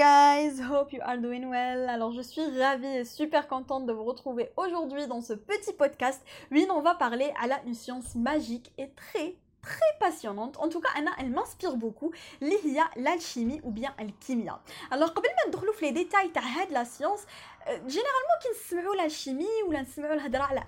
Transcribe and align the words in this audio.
guys, 0.00 0.58
hope 0.62 0.94
you 0.94 1.00
are 1.02 1.18
doing 1.18 1.50
well. 1.50 1.86
Alors 1.90 2.10
je 2.12 2.22
suis 2.22 2.40
ravie 2.58 2.86
et 2.86 3.04
super 3.04 3.46
contente 3.46 3.84
de 3.84 3.92
vous 3.92 4.04
retrouver 4.04 4.48
aujourd'hui 4.56 5.06
dans 5.06 5.20
ce 5.20 5.34
petit 5.34 5.74
podcast. 5.74 6.24
Oui, 6.50 6.66
on 6.74 6.80
va 6.80 6.94
parler 6.94 7.30
à 7.38 7.46
la 7.46 7.60
science 7.74 8.14
magique 8.14 8.72
et 8.78 8.88
très 8.92 9.36
très 9.62 9.98
passionnante. 9.98 10.56
En 10.58 10.68
tout 10.68 10.80
cas, 10.80 10.88
elle 11.18 11.30
m'inspire 11.30 11.76
beaucoup. 11.76 12.12
L'alchimie 12.96 13.60
ou 13.62 13.70
bien 13.70 13.94
alchimia. 13.98 14.60
Alors, 14.90 15.12
avant 15.12 15.50
de 15.50 15.56
rentrer 15.56 15.86
dans 15.86 15.96
les 15.96 16.04
détails 16.04 16.30
de 16.30 16.74
la 16.74 16.84
science, 16.84 17.26
euh, 17.68 17.78
généralement, 17.86 18.36
quand 18.42 18.88
on 18.88 18.92
la 18.94 19.08
chimie 19.08 19.46
ou 19.66 19.72
on 19.72 20.24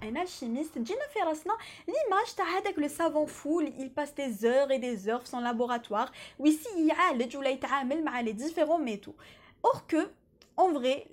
un 0.07 0.17
alchimiste, 0.17 0.77
on 0.77 0.83
a 0.83 1.57
l'image 1.87 2.37
de 2.37 2.81
le 2.81 2.89
savant 2.89 3.27
fou, 3.27 3.61
il 3.61 3.91
passe 3.93 4.15
des 4.15 4.45
heures 4.45 4.71
et 4.71 4.79
des 4.79 5.09
heures 5.09 5.21
dans 5.21 5.27
son 5.27 5.41
laboratoire, 5.41 6.13
où 6.39 6.47
ici, 6.47 6.69
il 6.77 6.87
y 6.87 6.91
a 6.91 7.15
les 8.23 8.35
différents 8.35 8.79
métaux. 8.79 9.17
Or 9.63 9.87
que, 9.87 10.11
en 10.58 10.72
vrai 10.72 11.06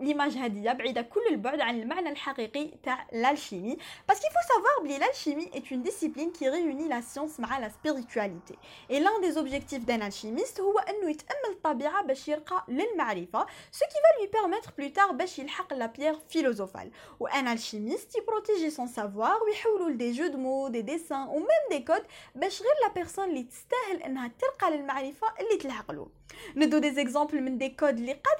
l'image 0.00 0.36
هذه 0.36 0.72
بعيدة 0.72 1.02
كل 1.02 1.20
البعد 1.30 1.60
عن 1.60 1.80
المعنى 1.80 2.08
الحقيقي 2.08 2.70
تاع 2.82 3.06
l'alchimie 3.12 3.76
parce 4.06 4.18
qu'il 4.20 4.30
faut 4.30 4.48
savoir 4.54 4.76
que 4.82 5.00
l'alchimie 5.00 5.50
est 5.54 5.70
une 5.70 5.82
discipline 5.82 6.32
qui 6.32 6.48
réunit 6.48 6.88
la 6.88 7.02
science 7.02 7.38
مع 7.38 7.60
la 7.60 7.68
spiritualité 7.68 8.58
et 8.88 8.98
l'un 9.00 9.20
des 9.20 9.36
objectifs 9.36 9.84
d'un 9.84 10.00
alchimiste 10.00 10.60
هو 10.60 10.78
انه 10.78 11.10
يتامل 11.10 11.50
الطبيعة 11.50 12.02
باش 12.02 12.28
يرقى 12.28 12.64
للمعرفة 12.68 13.46
ce 13.72 13.84
qui 13.84 13.98
va 14.04 14.20
lui 14.20 14.28
permettre 14.28 14.72
plus 14.72 14.92
tard 14.92 15.12
باش 15.12 15.38
يلحق 15.38 15.74
la 15.74 15.88
pierre 15.88 16.20
philosophale 16.28 16.90
وان 17.20 17.56
alchimiste 17.56 18.14
il 18.16 18.22
protège 18.22 18.70
son 18.70 18.86
savoir 18.86 19.42
ويحولوا 19.42 19.90
des 19.90 20.14
jeux 20.14 20.30
de 20.30 20.36
mots 20.36 20.70
des 20.70 20.82
dessins 20.82 21.26
ou 21.34 21.40
même 21.40 21.66
des 21.70 21.84
codes 21.84 22.06
باش 22.34 22.62
غير 22.62 22.76
la 22.86 23.02
personne 23.02 23.28
اللي 23.28 23.42
تستاهل 23.42 24.02
انها 24.02 24.30
تلقى 24.38 24.76
للمعرفة 24.76 25.26
اللي 25.40 25.56
تلحق 25.56 25.92
له 25.92 26.08
ندو 26.56 26.78
دي 26.78 26.90
زيكزامبل 26.90 27.40
من 27.42 27.58
دي 27.58 27.68
كود 27.68 27.98
اللي 27.98 28.12
قادر 28.12 28.39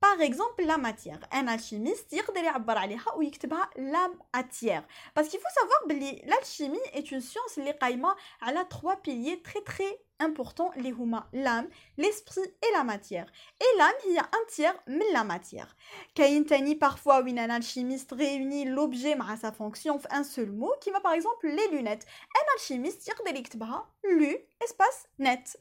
Par 0.00 0.18
exemple, 0.22 0.64
la 0.64 0.78
matière. 0.78 1.20
Un 1.30 1.46
alchimiste 1.46 2.12
يقدر 2.12 2.44
يعبر 2.44 2.78
عليها 2.78 3.14
ويكتبها 3.16 3.70
la 3.76 4.10
matière. 4.34 4.82
Parce 5.14 5.28
qu'il 5.28 5.38
faut 5.40 5.60
savoir 5.60 5.80
que 5.88 6.26
l'alchimie 6.26 6.78
est 6.94 7.10
une 7.10 7.20
science 7.20 7.58
اللي 7.58 7.70
قايمة 7.70 8.16
على 8.42 8.64
trois 8.70 8.96
piliers 8.96 9.42
très 9.42 9.60
très 9.60 10.00
important 10.20 10.70
les 10.76 10.90
huma 10.90 11.28
l'âme, 11.32 11.68
l'esprit 11.98 12.40
et 12.40 12.72
la 12.72 12.84
matière. 12.84 13.26
Et 13.60 13.78
l'âme, 13.78 13.92
il 14.06 14.12
y 14.14 14.18
a 14.18 14.22
un 14.22 14.46
tiers 14.48 14.74
de 14.86 15.12
la 15.12 15.24
matière. 15.24 15.76
Kaintani, 16.14 16.76
parfois, 16.76 17.20
où 17.20 17.26
un 17.26 17.50
alchimiste 17.50 18.12
réunit 18.12 18.66
l'objet 18.66 19.16
à 19.28 19.36
sa 19.36 19.52
fonction 19.52 19.96
en 19.96 20.16
un 20.16 20.24
seul 20.24 20.50
mot, 20.50 20.72
qui 20.80 20.90
va 20.90 21.00
par 21.00 21.12
exemple 21.12 21.48
les 21.48 21.68
lunettes. 21.68 22.06
Un 22.36 22.54
alchimiste, 22.54 23.06
il 23.06 24.10
lu, 24.10 24.36
espace, 24.62 25.08
net. 25.18 25.58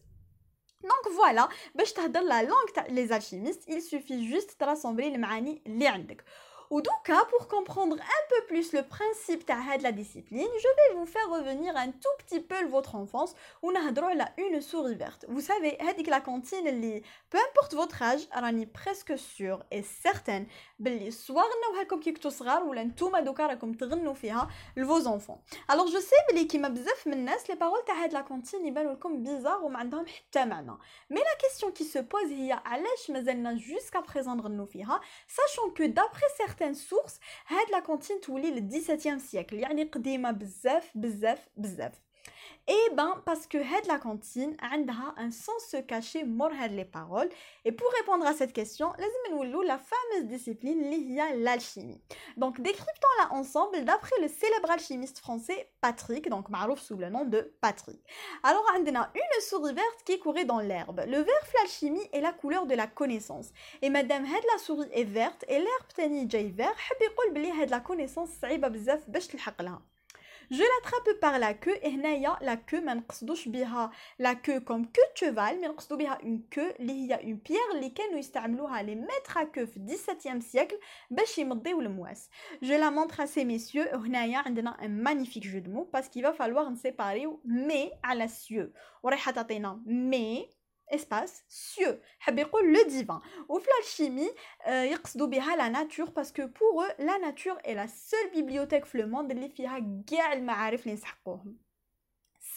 Donc 0.83 1.13
voilà, 1.13 1.49
باش 1.75 1.91
تهضر 1.91 2.21
la 2.21 2.43
langue 2.43 2.89
les 2.89 3.11
alchimistes, 3.11 3.63
il 3.67 3.81
suffit 3.81 4.27
juste 4.27 4.59
de 4.59 4.65
rassembler 4.65 5.09
les 5.09 5.17
mani 5.17 5.61
li 5.65 5.87
ou 5.87 6.52
donc, 6.80 7.10
pour 7.30 7.48
comprendre 7.48 7.96
un 7.96 8.28
peu 8.28 8.46
plus 8.46 8.72
le 8.72 8.82
principe 8.82 9.46
de 9.78 9.82
la 9.82 9.92
discipline, 9.92 10.48
je 10.58 10.68
vais 10.68 10.98
vous 10.98 11.06
faire 11.06 11.28
revenir 11.30 11.76
un 11.76 11.90
tout 11.90 12.08
petit 12.18 12.40
peu 12.40 12.64
votre 12.66 12.94
enfance 12.94 13.34
où 13.62 13.70
on 13.70 13.74
a 13.74 13.80
la 14.14 14.30
une 14.38 14.60
souris 14.60 14.94
verte. 14.94 15.24
Vous 15.28 15.40
savez, 15.40 15.76
la 16.06 16.20
cantine, 16.20 16.66
peu 17.30 17.38
importe 17.50 17.74
votre 17.74 18.02
âge, 18.02 18.26
rani 18.32 18.66
presque 18.66 19.18
sûr 19.18 19.62
et 19.70 19.82
certaine, 19.82 20.46
belli 20.78 21.12
soit 21.12 21.44
comme 21.88 22.00
qui 22.00 22.12
ou 22.66 22.72
comme 23.58 23.76
tgnou 23.76 24.14
fiha 24.14 24.48
vos 24.76 25.06
enfants. 25.06 25.42
Alors 25.68 25.86
je 25.88 25.98
sais 25.98 26.16
minnas 27.06 27.44
les 27.48 27.56
paroles 27.56 27.80
de 28.08 28.14
la 28.14 28.22
cantine 28.22 28.60
ils 28.64 28.72
comme 29.00 29.22
bizarre 29.22 29.64
ou 29.64 29.68
Mais 31.10 31.20
la 31.20 31.36
question 31.40 31.70
qui 31.70 31.84
se 31.84 31.98
pose 31.98 32.30
alash 32.64 33.08
mazalna 33.10 33.56
jusqu'à 33.56 34.02
présent 34.02 34.36
sachant 35.28 35.70
que 35.70 35.86
d'après 35.86 36.26
certains 36.36 36.63
كان 36.64 36.74
سورس 36.74 37.20
هاد 37.46 37.70
لا 37.70 37.80
كونتين 37.80 38.20
تولي 38.20 38.50
لل 38.50 38.82
17 38.82 39.18
سيكل 39.18 39.56
يعني 39.56 39.82
قديمة 39.82 40.30
بزاف 40.30 40.90
بزاف 40.94 41.48
بزاف. 41.56 41.92
Eh 42.66 42.94
ben, 42.94 43.20
parce 43.26 43.46
que 43.46 43.58
Head 43.58 43.86
la 43.88 43.98
cantine 43.98 44.56
a 44.62 44.74
un 45.18 45.30
sens 45.30 45.76
caché 45.86 46.24
morhed 46.24 46.72
les 46.72 46.86
paroles. 46.86 47.28
Et 47.66 47.72
pour 47.72 47.90
répondre 47.98 48.26
à 48.26 48.32
cette 48.32 48.54
question, 48.54 48.90
la 48.98 49.78
fameuse 49.78 50.26
discipline 50.28 50.90
l'IA 50.90 51.34
l'alchimie. 51.36 52.00
donc 52.38 52.60
décryptons-la 52.60 53.34
ensemble 53.34 53.84
d'après 53.84 54.18
le 54.22 54.28
célèbre 54.28 54.70
alchimiste 54.70 55.18
français 55.18 55.70
Patrick, 55.82 56.30
donc 56.30 56.48
marouf 56.48 56.80
sous 56.80 56.96
le 56.96 57.10
nom 57.10 57.26
de 57.26 57.54
Patrick. 57.60 58.00
Alors, 58.42 58.64
on 58.72 58.94
a 58.94 59.10
une 59.14 59.40
souris 59.42 59.74
verte 59.74 60.04
qui 60.06 60.18
courait 60.18 60.46
dans 60.46 60.60
l'herbe. 60.60 61.02
Le 61.06 61.18
vert 61.18 61.48
l'alchimie 61.60 62.08
est 62.12 62.22
la 62.22 62.32
couleur 62.32 62.66
de 62.66 62.74
la 62.74 62.86
connaissance. 62.86 63.50
Et 63.82 63.90
madame 63.90 64.24
Head 64.24 64.44
la 64.52 64.58
souris 64.58 64.88
est 64.92 65.04
verte 65.04 65.44
et 65.48 65.58
l'herbe 65.58 65.92
tani 65.94 66.28
jay 66.30 66.44
vert, 66.44 66.74
la 67.68 67.80
connaissance 67.80 68.30
je 70.51 70.63
l'attrape 70.63 71.19
par 71.21 71.39
la 71.39 71.53
queue 71.53 71.77
et 71.81 71.89
هنايا 71.89 72.39
la 72.41 72.55
queue 72.57 72.83
ما 72.83 72.93
نقصدوش 72.93 73.47
بها 73.47 73.91
la 74.21 74.35
queue 74.35 74.59
comme 74.59 74.85
queue 74.85 75.07
de 75.13 75.19
cheval 75.19 75.59
mais 75.61 75.67
نقصدو 75.67 75.97
بها 75.97 76.17
une 76.21 76.55
queue 76.55 76.79
اللي 76.79 76.93
هي 76.93 77.19
une 77.21 77.49
pierre 77.49 77.75
اللي 77.75 77.89
كانوا 77.89 78.19
يستعملوها 78.19 78.83
les 78.83 78.95
maîtres 78.95 79.37
à 79.37 79.45
queue 79.45 79.65
في 79.65 79.79
17e 79.97 80.41
siècle 80.41 80.75
باش 81.09 81.37
يمضيو 81.37 81.81
المواس 81.81 82.29
je 82.63 82.73
la 82.73 82.91
montre 82.91 83.19
à 83.19 83.27
ces 83.27 83.45
messieurs 83.45 83.95
هنايا 83.95 84.37
عندنا 84.37 84.77
un 84.81 85.07
magnifique 85.07 85.43
jeu 85.43 85.61
de 85.61 85.69
mots 85.69 85.89
parce 85.93 86.09
qu'il 86.09 86.23
va 86.23 86.33
falloir 86.33 86.69
نسيباريو 86.71 87.41
mais 87.45 87.93
على 88.03 88.27
cieux 88.27 88.73
ورايحه 89.03 89.31
تعطينا 89.31 89.81
mais 89.87 90.59
espace 90.91 91.43
cieux 91.47 92.01
le 92.27 92.89
divin 92.89 93.21
ou 93.47 93.59
l'alchimie 93.59 94.29
euh, 94.67 94.85
يقصدوا 94.85 95.27
بها 95.27 95.55
la 95.55 95.69
nature 95.69 96.11
parce 96.13 96.31
que 96.31 96.45
pour 96.47 96.83
eux 96.83 96.91
la 96.99 97.17
nature 97.19 97.57
est 97.63 97.75
la 97.75 97.87
seule 97.87 98.31
bibliothèque 98.33 98.85
في 98.85 98.97
le 98.97 99.05
monde 99.05 99.31
اللي 99.31 99.49
فيها 99.49 100.03
كاع 100.07 100.33
المعارف 100.33 100.83
اللي 100.83 100.93
نسحقوهم 100.93 101.69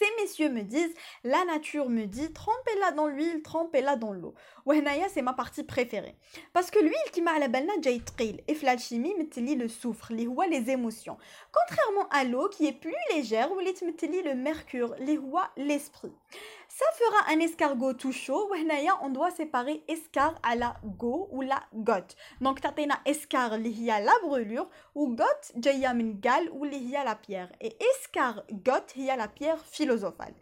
ces 0.02 0.22
messieurs 0.22 0.48
me 0.48 0.62
disent, 0.62 0.94
la 1.22 1.44
nature 1.44 1.88
me 1.88 2.06
dit, 2.06 2.32
trempez-la 2.32 2.92
dans 2.92 3.06
l'huile, 3.06 3.42
trempez-la 3.42 3.96
dans 3.96 4.12
l'eau. 4.12 4.34
وهنايا 4.66 5.08
c'est 5.08 5.22
ma 5.22 5.32
partie 5.32 5.64
préférée. 5.64 6.16
Parce 6.52 6.70
que 6.70 6.78
l'huile 6.78 7.10
qui 7.12 7.20
m'a 7.20 7.32
à 7.32 7.38
la 7.38 7.48
balna 7.48 7.78
جاي 7.80 7.98
تقيل 7.98 8.42
et 8.48 8.54
l'alchimie 8.62 9.14
متلي 9.18 9.56
le 9.56 9.68
soufre 9.68 10.10
اللي 10.10 10.26
هو 10.26 10.42
les 10.42 10.70
émotions. 10.70 11.16
Contrairement 11.52 12.08
à 12.10 12.24
l'eau 12.24 12.48
qui 12.48 12.66
est 12.66 12.72
plus 12.72 12.94
légère 13.10 13.52
ou 13.52 13.60
متلي 13.60 14.22
le 14.22 14.34
mercure 14.34 14.92
اللي 14.92 15.18
هو 15.18 15.40
l'esprit. 15.56 16.12
Ça 16.69 16.85
fera 16.93 17.33
un 17.33 17.39
escargot 17.39 17.93
tout 17.93 18.11
chaud. 18.11 18.51
On 19.01 19.09
doit 19.09 19.31
séparer 19.31 19.83
escar 19.87 20.35
à 20.43 20.55
la 20.55 20.75
go 20.83 21.27
ou 21.31 21.41
la 21.41 21.63
gotte. 21.73 22.15
Donc, 22.41 22.61
tatena 22.61 22.99
escar 23.05 23.57
li 23.57 23.89
a 23.89 23.99
la 23.99 24.13
brûlure 24.23 24.69
ou 24.93 25.15
gotte 25.15 25.53
jaya 25.55 25.93
min 25.93 26.13
gal 26.19 26.49
ou 26.51 26.65
la 26.65 27.15
pierre. 27.15 27.51
Et 27.61 27.77
escar 27.95 28.43
gotte 28.51 28.93
a 29.09 29.15
la 29.15 29.27
pierre 29.27 29.63
philosophale. 29.65 30.33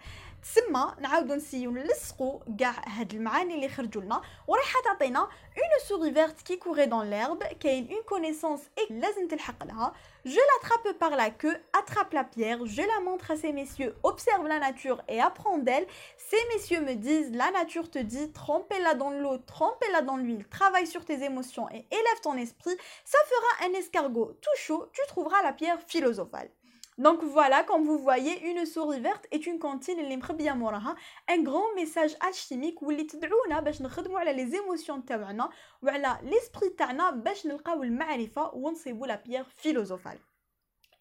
تسمى 0.44 0.94
نعاودو 1.00 1.34
نسيو 1.34 1.70
نلصقو 1.70 2.40
كاع 2.58 2.74
هاد 2.86 3.14
المعاني 3.14 3.54
اللي 3.54 3.68
خرجوا 3.68 4.02
لنا 4.02 4.22
ورايحه 4.46 4.80
تعطينا 4.84 5.20
اون 5.20 5.88
سوري 5.88 6.12
فيرت 6.14 6.42
كي 6.42 6.56
كوري 6.56 6.86
دون 6.86 7.10
ليرب 7.10 7.42
كاين 7.42 7.92
اون 7.92 8.02
كونيسونس 8.02 8.60
اي 8.78 8.86
لازم 8.90 9.28
تلحق 9.28 9.64
لها 9.64 9.92
Je 10.24 10.36
l'attrape 10.36 10.98
par 10.98 11.16
la 11.16 11.30
queue, 11.30 11.56
attrape 11.72 12.12
la 12.12 12.24
pierre, 12.24 12.66
je 12.66 12.82
la 12.82 13.00
montre 13.00 13.30
à 13.30 13.36
ces 13.36 13.52
messieurs, 13.52 13.94
observe 14.02 14.46
la 14.46 14.58
nature 14.58 15.02
et 15.08 15.18
apprends 15.18 15.56
d'elle. 15.56 15.86
Ces 16.18 16.36
messieurs 16.52 16.82
me 16.82 16.94
disent, 16.94 17.32
la 17.32 17.50
nature 17.52 17.90
te 17.90 17.98
dit, 17.98 18.30
trempez-la 18.30 18.92
dans 18.92 19.08
l'eau, 19.10 19.38
trempez-la 19.38 20.02
dans 20.02 20.18
l'huile, 20.18 20.46
travaille 20.48 20.86
sur 20.86 21.06
tes 21.06 21.24
émotions 21.24 21.70
et 21.70 21.86
élève 21.90 22.20
ton 22.22 22.36
esprit. 22.36 22.76
Ça 23.06 23.18
fera 23.30 23.68
un 23.68 23.72
escargot 23.78 24.36
tout 24.42 24.56
chaud, 24.56 24.90
tu 24.92 25.00
trouveras 25.08 25.42
la 25.42 25.54
pierre 25.54 25.80
philosophale. 25.86 26.50
Donc 26.98 27.24
voilà, 27.24 27.64
comme 27.64 27.84
vous 27.84 27.98
voyez, 27.98 28.50
une 28.50 28.66
souris 28.66 29.00
verte 29.00 29.26
est 29.32 29.46
une 29.46 29.58
cantine 29.58 29.98
اللي 29.98 30.16
مخبيه 30.16 30.52
موراها 30.52 30.96
un 31.30 31.42
grand 31.42 31.74
message 31.76 32.14
alchimique 32.14 32.82
واللي 32.82 33.04
تدعونا 33.04 33.60
باش 33.60 33.82
نخدموا 33.82 34.18
على 34.18 34.32
les 34.36 34.54
émotions 34.54 35.04
تاعنا 35.06 35.50
وعلى 35.82 36.18
l'esprit 36.22 36.76
تاعنا 36.78 37.10
باش 37.10 37.46
نلقاو 37.46 37.82
المعرفه 37.82 38.54
ونصيبوا 38.54 39.06
la 39.06 39.16
pierre 39.16 39.46
philosophale. 39.64 40.33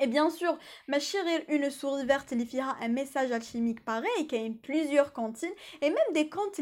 Et 0.00 0.06
bien 0.06 0.29
sûr, 0.31 0.58
ma 0.88 0.99
chérie, 0.99 1.44
une 1.49 1.70
souris 1.70 2.05
verte 2.05 2.29
qui 2.29 2.46
fera 2.46 2.76
un 2.81 2.88
message 2.88 3.31
alchimique 3.31 3.85
pareil, 3.85 4.26
qui 4.29 4.37
a 4.37 4.41
plusieurs 4.61 5.12
cantines, 5.12 5.52
et 5.81 5.91
même 5.91 6.12
des 6.12 6.29
comptes 6.29 6.58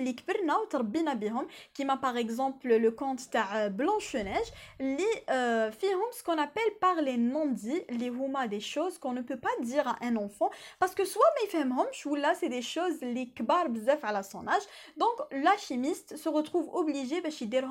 qui 1.75 1.85
m'a 1.85 1.97
par 1.97 2.17
exemple 2.17 2.69
le 2.69 2.91
compte 2.91 3.21
de 3.33 3.69
Blanche-Neige, 3.71 4.53
les 4.81 5.05
euh, 5.31 5.71
ce 6.13 6.23
qu'on 6.23 6.39
appelle 6.39 6.73
par 6.81 6.97
les 6.97 7.17
non-dits, 7.17 7.83
les 7.89 8.07
huma 8.07 8.49
des 8.49 8.61
choses 8.61 8.99
qu'on 8.99 9.13
ne 9.13 9.23
peut 9.23 9.39
pas 9.39 9.49
dire 9.61 9.89
à 9.89 9.97
un 10.03 10.17
enfant, 10.17 10.51
parce 10.79 10.95
que 10.95 11.05
soit 11.05 11.25
mes 11.43 11.49
femmes 11.49 11.73
ou 12.05 12.15
là 12.15 12.35
c'est 12.39 12.49
des 12.49 12.63
choses 12.63 13.01
les 13.01 13.27
kbar 13.31 13.69
à 14.03 14.23
son 14.23 14.47
âge, 14.47 14.63
donc 14.97 15.13
l'alchimiste 15.31 16.17
se 16.17 16.29
retrouve 16.29 16.69
obligé 16.75 17.21
de 17.21 17.31
faire 17.31 17.67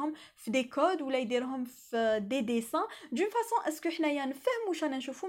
des 0.47 0.67
codes 0.67 1.01
ou 1.01 1.09
des 1.11 2.41
dessins, 2.41 2.87
d'une 3.11 3.29
façon 3.29 3.55
à 3.65 3.71
ce 3.71 3.81
que 3.81 3.89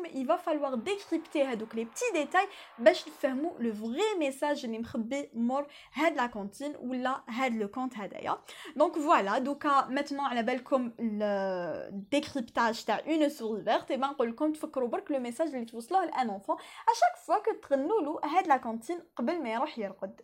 mais 0.03 0.22
il 0.22 0.26
va 0.26 0.38
falloir 0.38 0.78
décrypter 0.78 1.46
les 1.74 1.86
petits 1.86 2.12
détails 2.14 2.48
باش 2.80 3.08
نفهموا 3.08 3.52
le 3.60 3.72
vrai 3.72 4.20
message 4.20 4.66
اللي 4.66 4.80
مخبي 4.80 5.30
مور 5.34 5.68
هاد 5.94 6.18
la 6.18 6.28
cantine 6.28 6.76
ou 6.82 6.94
là 6.94 7.30
هاد 7.30 7.64
le 7.64 7.68
compte 7.68 7.98
هدايا 7.98 8.38
donc 8.76 8.98
voilà 8.98 9.40
donc 9.40 9.66
maintenant 9.90 10.28
على 10.30 10.44
بالكم 10.44 10.92
le 11.00 11.92
décryptage 12.16 12.86
تاع 12.86 13.00
une 13.00 13.30
souris 13.30 13.62
verte 13.62 13.92
et 13.92 13.98
ben 13.98 14.08
نقول 14.08 14.30
لكم 14.30 14.54
تفكروا 14.54 14.90
برك 14.90 15.12
le 15.12 15.20
message 15.32 15.54
اللي 15.54 15.66
توصلوه 15.66 16.06
لان 16.06 16.40
enfant 16.40 16.56
à 16.58 16.94
chaque 16.94 17.20
fois 17.26 17.42
que 17.48 17.68
تغنوا 17.68 18.02
له 18.02 18.20
هاد 18.24 18.48
la 18.48 18.64
cantine 18.64 19.02
قبل 19.16 19.44
ما 19.44 19.50
يروح 19.50 19.80
يرقد 19.80 20.22